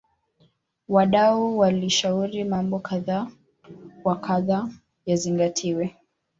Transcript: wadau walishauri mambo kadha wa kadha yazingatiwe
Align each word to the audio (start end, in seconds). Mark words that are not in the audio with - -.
wadau 0.87 1.57
walishauri 1.57 2.43
mambo 2.43 2.79
kadha 2.79 3.27
wa 4.03 4.19
kadha 4.21 4.67
yazingatiwe 5.05 5.95